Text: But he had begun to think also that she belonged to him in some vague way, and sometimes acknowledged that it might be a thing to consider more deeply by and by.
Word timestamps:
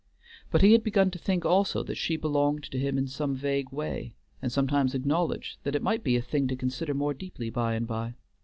But 0.49 0.63
he 0.63 0.71
had 0.71 0.83
begun 0.83 1.11
to 1.11 1.19
think 1.19 1.45
also 1.45 1.83
that 1.83 1.93
she 1.93 2.15
belonged 2.17 2.63
to 2.63 2.79
him 2.79 2.97
in 2.97 3.05
some 3.07 3.35
vague 3.35 3.71
way, 3.71 4.15
and 4.41 4.51
sometimes 4.51 4.95
acknowledged 4.95 5.59
that 5.61 5.75
it 5.75 5.83
might 5.83 6.03
be 6.03 6.15
a 6.15 6.23
thing 6.23 6.47
to 6.47 6.55
consider 6.55 6.95
more 6.95 7.13
deeply 7.13 7.51
by 7.51 7.75
and 7.75 7.85
by. 7.85 8.15